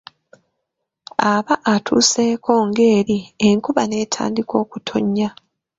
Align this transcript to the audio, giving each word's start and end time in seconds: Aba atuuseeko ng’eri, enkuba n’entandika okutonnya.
Aba 1.33 1.55
atuuseeko 1.73 2.51
ng’eri, 2.67 3.19
enkuba 3.47 3.81
n’entandika 3.85 4.53
okutonnya. 4.63 5.29